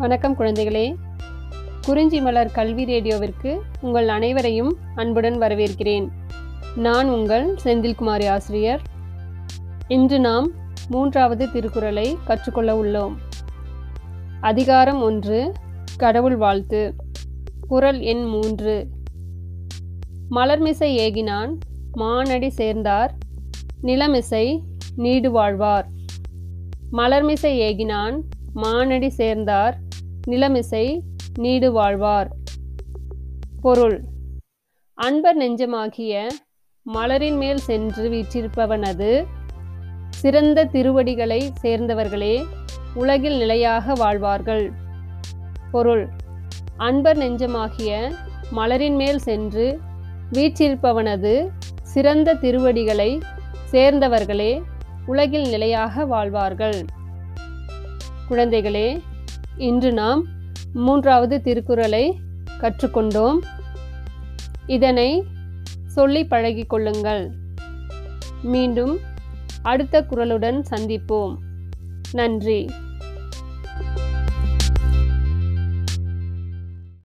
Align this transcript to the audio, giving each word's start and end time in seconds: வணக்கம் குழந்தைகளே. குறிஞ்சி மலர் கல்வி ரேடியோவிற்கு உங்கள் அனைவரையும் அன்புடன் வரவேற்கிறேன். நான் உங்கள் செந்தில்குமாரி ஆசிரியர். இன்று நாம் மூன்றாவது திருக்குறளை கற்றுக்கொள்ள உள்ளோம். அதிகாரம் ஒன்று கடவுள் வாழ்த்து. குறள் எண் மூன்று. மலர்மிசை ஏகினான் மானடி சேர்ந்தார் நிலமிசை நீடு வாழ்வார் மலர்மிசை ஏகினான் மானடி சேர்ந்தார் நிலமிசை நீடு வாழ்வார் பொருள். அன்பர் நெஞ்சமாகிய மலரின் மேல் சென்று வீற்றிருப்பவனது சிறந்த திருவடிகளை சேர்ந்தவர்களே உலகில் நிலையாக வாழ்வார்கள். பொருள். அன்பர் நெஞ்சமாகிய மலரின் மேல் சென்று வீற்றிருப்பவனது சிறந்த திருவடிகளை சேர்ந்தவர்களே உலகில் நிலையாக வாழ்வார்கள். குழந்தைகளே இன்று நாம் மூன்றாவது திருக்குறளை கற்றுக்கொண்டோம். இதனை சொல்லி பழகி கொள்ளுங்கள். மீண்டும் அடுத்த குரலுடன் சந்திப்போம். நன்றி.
வணக்கம் 0.00 0.36
குழந்தைகளே. 0.36 0.94
குறிஞ்சி 1.80 2.20
மலர் 2.20 2.50
கல்வி 2.50 2.84
ரேடியோவிற்கு 2.84 3.60
உங்கள் 3.80 4.08
அனைவரையும் 4.08 4.76
அன்புடன் 4.94 5.38
வரவேற்கிறேன். 5.38 6.08
நான் 6.76 7.08
உங்கள் 7.08 7.56
செந்தில்குமாரி 7.64 8.28
ஆசிரியர். 8.28 8.80
இன்று 9.88 10.20
நாம் 10.20 10.50
மூன்றாவது 10.88 11.52
திருக்குறளை 11.52 12.18
கற்றுக்கொள்ள 12.24 12.82
உள்ளோம். 12.82 13.12
அதிகாரம் 14.40 15.02
ஒன்று 15.02 15.52
கடவுள் 15.96 16.36
வாழ்த்து. 16.36 16.94
குறள் 17.60 17.98
எண் 17.98 18.24
மூன்று. 18.24 18.88
மலர்மிசை 20.30 20.96
ஏகினான் 20.96 21.58
மானடி 21.96 22.48
சேர்ந்தார் 22.48 23.14
நிலமிசை 23.82 24.60
நீடு 24.96 25.30
வாழ்வார் 25.30 25.88
மலர்மிசை 26.92 27.58
ஏகினான் 27.60 28.20
மானடி 28.54 29.08
சேர்ந்தார் 29.08 29.88
நிலமிசை 30.26 31.00
நீடு 31.38 31.72
வாழ்வார் 31.72 32.30
பொருள். 33.60 34.00
அன்பர் 34.94 35.36
நெஞ்சமாகிய 35.36 36.26
மலரின் 36.82 37.36
மேல் 37.36 37.56
சென்று 37.56 38.08
வீற்றிருப்பவனது 38.08 39.26
சிறந்த 40.08 40.64
திருவடிகளை 40.64 41.52
சேர்ந்தவர்களே 41.62 42.44
உலகில் 42.94 43.36
நிலையாக 43.36 43.92
வாழ்வார்கள். 43.92 44.72
பொருள். 45.70 46.08
அன்பர் 46.76 47.18
நெஞ்சமாகிய 47.18 48.12
மலரின் 48.56 48.94
மேல் 48.94 49.18
சென்று 49.18 49.80
வீற்றிருப்பவனது 50.32 51.48
சிறந்த 51.82 52.34
திருவடிகளை 52.34 53.18
சேர்ந்தவர்களே 53.72 54.62
உலகில் 55.06 55.48
நிலையாக 55.48 56.04
வாழ்வார்கள். 56.04 56.84
குழந்தைகளே 58.30 59.00
இன்று 59.60 59.92
நாம் 59.92 60.26
மூன்றாவது 60.72 61.42
திருக்குறளை 61.42 62.18
கற்றுக்கொண்டோம். 62.60 63.38
இதனை 64.66 65.24
சொல்லி 65.86 66.24
பழகி 66.24 66.64
கொள்ளுங்கள். 66.64 67.30
மீண்டும் 68.42 68.98
அடுத்த 69.62 70.06
குரலுடன் 70.10 70.64
சந்திப்போம். 70.70 71.36
நன்றி. 72.12 72.70